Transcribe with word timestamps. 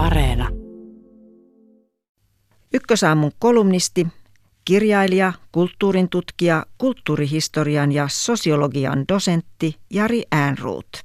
Areena. 0.00 0.48
Ykkösaamun 2.74 3.32
kolumnisti, 3.38 4.06
kirjailija, 4.64 5.32
kulttuurin 5.52 6.08
tutkija, 6.08 6.66
kulttuurihistorian 6.78 7.92
ja 7.92 8.08
sosiologian 8.08 9.04
dosentti 9.08 9.76
Jari 9.90 10.22
Äänruut. 10.32 11.02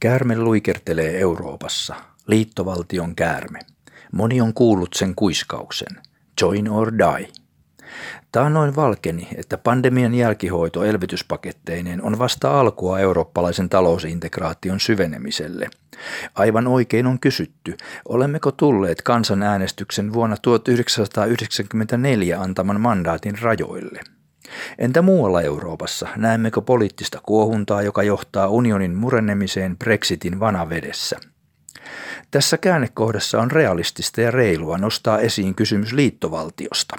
Käärme 0.00 0.38
luikertelee 0.38 1.18
Euroopassa, 1.18 1.94
liittovaltion 2.26 3.14
käärme. 3.14 3.58
Moni 4.12 4.40
on 4.40 4.54
kuullut 4.54 4.92
sen 4.92 5.14
kuiskauksen. 5.14 6.02
Join 6.40 6.68
or 6.68 6.92
die. 6.92 7.28
Taannoin 8.32 8.76
valkeni, 8.76 9.28
että 9.36 9.58
pandemian 9.58 10.14
jälkihoito 10.14 10.84
elvytyspaketteineen 10.84 12.02
on 12.02 12.18
vasta 12.18 12.60
alkua 12.60 12.98
eurooppalaisen 12.98 13.68
talousintegraation 13.68 14.80
syvenemiselle. 14.80 15.68
Aivan 16.34 16.66
oikein 16.66 17.06
on 17.06 17.20
kysytty, 17.20 17.76
olemmeko 18.08 18.52
tulleet 18.52 19.02
kansanäänestyksen 19.02 20.12
vuonna 20.12 20.36
1994 20.42 22.40
antaman 22.40 22.80
mandaatin 22.80 23.38
rajoille. 23.42 24.00
Entä 24.78 25.02
muualla 25.02 25.42
Euroopassa, 25.42 26.08
näemmekö 26.16 26.60
poliittista 26.60 27.20
kuohuntaa, 27.22 27.82
joka 27.82 28.02
johtaa 28.02 28.48
unionin 28.48 28.94
murennemiseen 28.94 29.78
Brexitin 29.78 30.40
vanavedessä? 30.40 31.20
Tässä 32.30 32.58
käännekohdassa 32.58 33.40
on 33.40 33.50
realistista 33.50 34.20
ja 34.20 34.30
reilua 34.30 34.78
nostaa 34.78 35.18
esiin 35.18 35.54
kysymys 35.54 35.92
liittovaltiosta. 35.92 36.96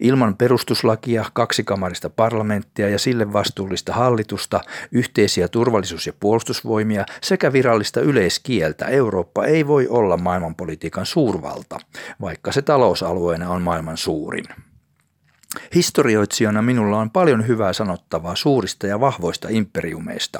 Ilman 0.00 0.36
perustuslakia, 0.36 1.24
kaksikamarista 1.32 2.10
parlamenttia 2.10 2.88
ja 2.88 2.98
sille 2.98 3.32
vastuullista 3.32 3.92
hallitusta, 3.92 4.60
yhteisiä 4.92 5.48
turvallisuus- 5.48 6.06
ja 6.06 6.12
puolustusvoimia 6.20 7.04
sekä 7.20 7.52
virallista 7.52 8.00
yleiskieltä 8.00 8.86
Eurooppa 8.86 9.44
ei 9.44 9.66
voi 9.66 9.88
olla 9.88 10.16
maailmanpolitiikan 10.16 11.06
suurvalta, 11.06 11.80
vaikka 12.20 12.52
se 12.52 12.62
talousalueena 12.62 13.50
on 13.50 13.62
maailman 13.62 13.96
suurin. 13.96 14.44
Historioitsijana 15.74 16.62
minulla 16.62 16.98
on 16.98 17.10
paljon 17.10 17.46
hyvää 17.46 17.72
sanottavaa 17.72 18.36
suurista 18.36 18.86
ja 18.86 19.00
vahvoista 19.00 19.48
imperiumeista. 19.50 20.38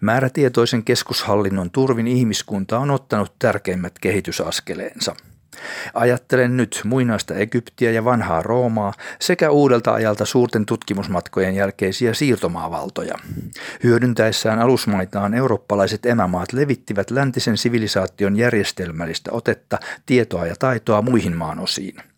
Määrätietoisen 0.00 0.84
keskushallinnon 0.84 1.70
turvin 1.70 2.08
ihmiskunta 2.08 2.78
on 2.78 2.90
ottanut 2.90 3.32
tärkeimmät 3.38 3.98
kehitysaskeleensa. 3.98 5.14
Ajattelen 5.94 6.56
nyt 6.56 6.80
muinaista 6.84 7.34
Egyptiä 7.34 7.90
ja 7.90 8.04
vanhaa 8.04 8.42
Roomaa 8.42 8.92
sekä 9.20 9.50
uudelta 9.50 9.94
ajalta 9.94 10.24
suurten 10.24 10.66
tutkimusmatkojen 10.66 11.54
jälkeisiä 11.54 12.14
siirtomaavaltoja. 12.14 13.14
Hyödyntäessään 13.82 14.58
alusmaitaan 14.58 15.34
eurooppalaiset 15.34 16.06
emämaat 16.06 16.52
levittivät 16.52 17.10
läntisen 17.10 17.56
sivilisaation 17.56 18.36
järjestelmällistä 18.36 19.30
otetta, 19.32 19.78
tietoa 20.06 20.46
ja 20.46 20.54
taitoa 20.58 21.02
muihin 21.02 21.36
maanosiin. 21.36 22.09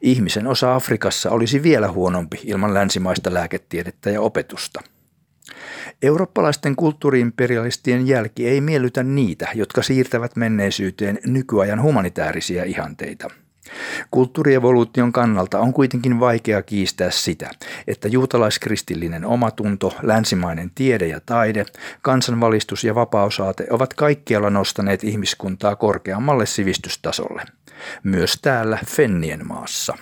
Ihmisen 0.00 0.46
osa 0.46 0.74
Afrikassa 0.74 1.30
olisi 1.30 1.62
vielä 1.62 1.92
huonompi 1.92 2.40
ilman 2.44 2.74
länsimaista 2.74 3.34
lääketiedettä 3.34 4.10
ja 4.10 4.20
opetusta. 4.20 4.80
Eurooppalaisten 6.02 6.76
kulttuuriimperialistien 6.76 8.06
jälki 8.06 8.48
ei 8.48 8.60
miellytä 8.60 9.02
niitä, 9.02 9.48
jotka 9.54 9.82
siirtävät 9.82 10.36
menneisyyteen 10.36 11.18
nykyajan 11.26 11.82
humanitaarisia 11.82 12.64
ihanteita. 12.64 13.30
Kulttuurievoluution 14.10 15.12
kannalta 15.12 15.60
on 15.60 15.72
kuitenkin 15.72 16.20
vaikea 16.20 16.62
kiistää 16.62 17.10
sitä, 17.10 17.50
että 17.86 18.08
juutalaiskristillinen 18.08 19.24
omatunto, 19.24 19.94
länsimainen 20.02 20.70
tiede 20.74 21.06
ja 21.06 21.20
taide, 21.26 21.66
kansanvalistus 22.02 22.84
ja 22.84 22.94
vapausaate 22.94 23.66
ovat 23.70 23.94
kaikkialla 23.94 24.50
nostaneet 24.50 25.04
ihmiskuntaa 25.04 25.76
korkeammalle 25.76 26.46
sivistystasolle. 26.46 27.42
Myös 28.02 28.38
täällä 28.42 28.78
Fennien 28.86 29.46
maassa. 29.46 29.96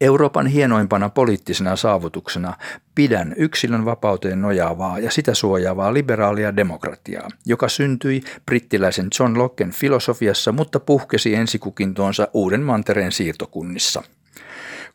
Euroopan 0.00 0.46
hienoimpana 0.46 1.08
poliittisena 1.08 1.76
saavutuksena 1.76 2.54
pidän 2.94 3.34
yksilön 3.36 3.84
vapauteen 3.84 4.42
nojaavaa 4.42 4.98
ja 4.98 5.10
sitä 5.10 5.34
suojaavaa 5.34 5.94
liberaalia 5.94 6.56
demokratiaa, 6.56 7.28
joka 7.46 7.68
syntyi 7.68 8.22
brittiläisen 8.46 9.08
John 9.20 9.38
Locken 9.38 9.70
filosofiassa, 9.70 10.52
mutta 10.52 10.80
puhkesi 10.80 11.34
ensikukintoonsa 11.34 12.28
uuden 12.32 12.62
mantereen 12.62 13.12
siirtokunnissa– 13.12 14.02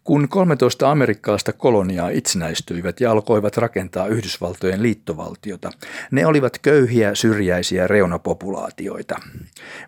kun 0.04 0.30
13 0.30 0.92
amerikkalaista 0.92 1.54
koloniaa 1.54 2.10
itsenäistyivät 2.10 3.02
ja 3.02 3.12
alkoivat 3.12 3.58
rakentaa 3.58 4.08
Yhdysvaltojen 4.08 4.84
liittovaltiota, 4.84 5.72
ne 6.12 6.26
olivat 6.26 6.60
köyhiä, 6.60 7.16
syrjäisiä 7.16 7.88
reunapopulaatioita. 7.88 9.16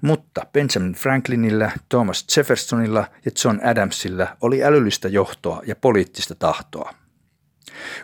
Mutta 0.01 0.41
Benjamin 0.53 0.93
Franklinilla, 0.93 1.71
Thomas 1.89 2.25
Jeffersonilla 2.37 3.07
ja 3.25 3.31
John 3.45 3.59
Adamsilla 3.65 4.27
oli 4.41 4.63
älyllistä 4.63 5.07
johtoa 5.07 5.61
ja 5.67 5.75
poliittista 5.75 6.35
tahtoa. 6.35 6.93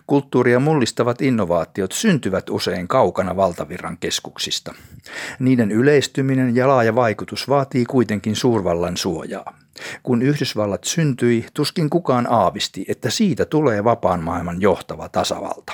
Kulttuuria 0.07 0.59
mullistavat 0.59 1.21
innovaatiot 1.21 1.91
syntyvät 1.91 2.49
usein 2.49 2.87
kaukana 2.87 3.35
valtavirran 3.35 3.97
keskuksista. 3.97 4.73
Niiden 5.39 5.71
yleistyminen 5.71 6.55
ja 6.55 6.67
laaja 6.67 6.95
vaikutus 6.95 7.49
vaatii 7.49 7.85
kuitenkin 7.85 8.35
suurvallan 8.35 8.97
suojaa. 8.97 9.57
Kun 10.03 10.21
Yhdysvallat 10.21 10.83
syntyi, 10.83 11.45
tuskin 11.53 11.89
kukaan 11.89 12.27
aavisti, 12.29 12.85
että 12.87 13.09
siitä 13.09 13.45
tulee 13.45 13.83
vapaan 13.83 14.23
maailman 14.23 14.61
johtava 14.61 15.09
tasavalta. 15.09 15.73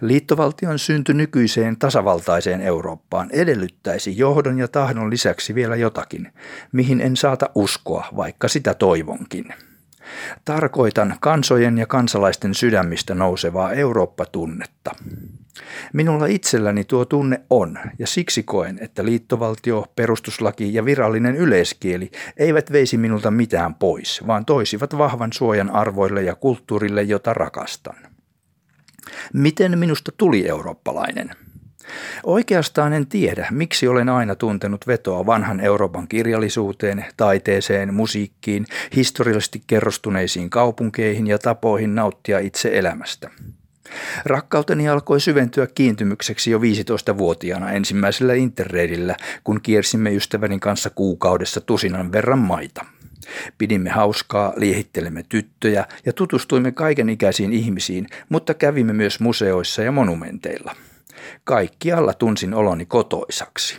Liittovaltion 0.00 0.78
synty 0.78 1.14
nykyiseen 1.14 1.76
tasavaltaiseen 1.78 2.60
Eurooppaan 2.60 3.30
edellyttäisi 3.32 4.18
johdon 4.18 4.58
ja 4.58 4.68
tahdon 4.68 5.10
lisäksi 5.10 5.54
vielä 5.54 5.76
jotakin, 5.76 6.32
mihin 6.72 7.00
en 7.00 7.16
saata 7.16 7.50
uskoa, 7.54 8.06
vaikka 8.16 8.48
sitä 8.48 8.74
toivonkin. 8.74 9.54
Tarkoitan 10.44 11.16
kansojen 11.20 11.78
ja 11.78 11.86
kansalaisten 11.86 12.54
sydämistä 12.54 13.14
nousevaa 13.14 13.72
Eurooppa-tunnetta. 13.72 14.94
Minulla 15.92 16.26
itselläni 16.26 16.84
tuo 16.84 17.04
tunne 17.04 17.40
on, 17.50 17.78
ja 17.98 18.06
siksi 18.06 18.42
koen, 18.42 18.78
että 18.80 19.04
liittovaltio, 19.04 19.86
perustuslaki 19.96 20.74
ja 20.74 20.84
virallinen 20.84 21.36
yleiskieli 21.36 22.10
eivät 22.36 22.72
veisi 22.72 22.96
minulta 22.96 23.30
mitään 23.30 23.74
pois, 23.74 24.26
vaan 24.26 24.44
toisivat 24.44 24.98
vahvan 24.98 25.32
suojan 25.32 25.70
arvoille 25.70 26.22
ja 26.22 26.34
kulttuurille, 26.34 27.02
jota 27.02 27.34
rakastan. 27.34 27.96
Miten 29.32 29.78
minusta 29.78 30.12
tuli 30.16 30.48
eurooppalainen? 30.48 31.30
Oikeastaan 32.24 32.92
en 32.92 33.06
tiedä, 33.06 33.48
miksi 33.50 33.88
olen 33.88 34.08
aina 34.08 34.34
tuntenut 34.34 34.86
vetoa 34.86 35.26
vanhan 35.26 35.60
Euroopan 35.60 36.08
kirjallisuuteen, 36.08 37.04
taiteeseen, 37.16 37.94
musiikkiin, 37.94 38.66
historiallisesti 38.96 39.62
kerrostuneisiin 39.66 40.50
kaupunkeihin 40.50 41.26
ja 41.26 41.38
tapoihin 41.38 41.94
nauttia 41.94 42.38
itse 42.38 42.78
elämästä. 42.78 43.30
Rakkauteni 44.24 44.88
alkoi 44.88 45.20
syventyä 45.20 45.66
kiintymykseksi 45.66 46.50
jo 46.50 46.58
15-vuotiaana 46.58 47.72
ensimmäisellä 47.72 48.34
interreidillä, 48.34 49.16
kun 49.44 49.60
kiersimme 49.60 50.14
ystäväni 50.14 50.58
kanssa 50.58 50.90
kuukaudessa 50.90 51.60
tusinan 51.60 52.12
verran 52.12 52.38
maita. 52.38 52.84
Pidimme 53.58 53.90
hauskaa, 53.90 54.52
liehittelemme 54.56 55.24
tyttöjä 55.28 55.86
ja 56.06 56.12
tutustuimme 56.12 56.72
kaikenikäisiin 56.72 57.52
ihmisiin, 57.52 58.06
mutta 58.28 58.54
kävimme 58.54 58.92
myös 58.92 59.20
museoissa 59.20 59.82
ja 59.82 59.92
monumenteilla– 59.92 60.76
Kaikkialla 61.44 62.14
tunsin 62.14 62.54
oloni 62.54 62.86
kotoisaksi. 62.86 63.78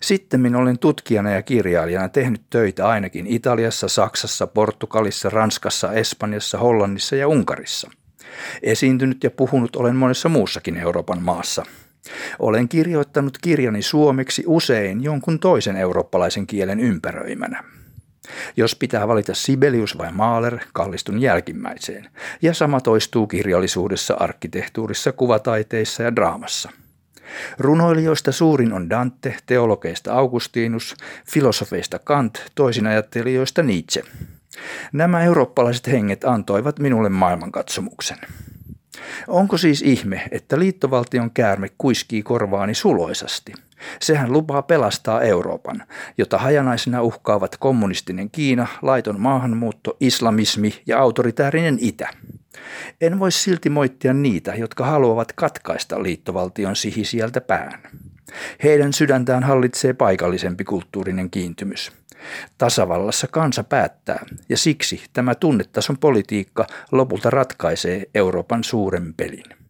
Sitten 0.00 0.56
olen 0.56 0.78
tutkijana 0.78 1.30
ja 1.30 1.42
kirjailijana 1.42 2.08
tehnyt 2.08 2.42
töitä 2.50 2.88
ainakin 2.88 3.26
Italiassa, 3.26 3.88
Saksassa, 3.88 4.46
Portugalissa, 4.46 5.30
Ranskassa, 5.30 5.92
Espanjassa, 5.92 6.58
Hollannissa 6.58 7.16
ja 7.16 7.28
Unkarissa. 7.28 7.90
Esiintynyt 8.62 9.24
ja 9.24 9.30
puhunut 9.30 9.76
olen 9.76 9.96
monessa 9.96 10.28
muussakin 10.28 10.76
Euroopan 10.76 11.22
maassa. 11.22 11.66
Olen 12.38 12.68
kirjoittanut 12.68 13.38
kirjani 13.38 13.82
suomeksi 13.82 14.44
usein 14.46 15.02
jonkun 15.02 15.38
toisen 15.38 15.76
eurooppalaisen 15.76 16.46
kielen 16.46 16.80
ympäröimänä. 16.80 17.64
Jos 18.56 18.74
pitää 18.74 19.08
valita 19.08 19.34
Sibelius 19.34 19.98
vai 19.98 20.12
Mahler, 20.12 20.58
kallistun 20.72 21.20
jälkimmäiseen. 21.20 22.08
Ja 22.42 22.54
sama 22.54 22.80
toistuu 22.80 23.26
kirjallisuudessa, 23.26 24.14
arkkitehtuurissa, 24.14 25.12
kuvataiteissa 25.12 26.02
ja 26.02 26.16
draamassa. 26.16 26.70
Runoilijoista 27.58 28.32
suurin 28.32 28.72
on 28.72 28.90
Dante, 28.90 29.36
teologeista 29.46 30.12
Augustinus, 30.12 30.96
filosofeista 31.30 31.98
Kant, 31.98 32.38
toisinajattelijoista 32.54 33.62
Nietzsche. 33.62 34.02
Nämä 34.92 35.22
eurooppalaiset 35.22 35.86
henget 35.86 36.24
antoivat 36.24 36.78
minulle 36.78 37.08
maailmankatsomuksen. 37.08 38.18
Onko 39.28 39.56
siis 39.56 39.82
ihme, 39.82 40.28
että 40.30 40.58
liittovaltion 40.58 41.30
käärme 41.30 41.68
kuiskii 41.78 42.22
korvaani 42.22 42.74
suloisasti? 42.74 43.52
Sehän 44.00 44.32
lupaa 44.32 44.62
pelastaa 44.62 45.20
Euroopan, 45.20 45.82
jota 46.18 46.38
hajanaisena 46.38 47.02
uhkaavat 47.02 47.56
kommunistinen 47.56 48.30
Kiina, 48.30 48.66
laiton 48.82 49.20
maahanmuutto, 49.20 49.96
islamismi 50.00 50.82
ja 50.86 50.98
autoritäärinen 50.98 51.78
itä. 51.80 52.08
En 53.00 53.18
voi 53.18 53.32
silti 53.32 53.70
moittia 53.70 54.12
niitä, 54.12 54.54
jotka 54.54 54.86
haluavat 54.86 55.32
katkaista 55.32 56.02
liittovaltion 56.02 56.76
sihi 56.76 57.04
sieltä 57.04 57.40
pään. 57.40 57.80
Heidän 58.62 58.92
sydäntään 58.92 59.42
hallitsee 59.42 59.92
paikallisempi 59.92 60.64
kulttuurinen 60.64 61.30
kiintymys. 61.30 61.92
Tasavallassa 62.58 63.26
kansa 63.26 63.64
päättää, 63.64 64.24
ja 64.48 64.56
siksi 64.56 65.02
tämä 65.12 65.34
tunnetason 65.34 65.98
politiikka 65.98 66.66
lopulta 66.92 67.30
ratkaisee 67.30 68.02
Euroopan 68.14 68.64
suuren 68.64 69.14
pelin. 69.14 69.61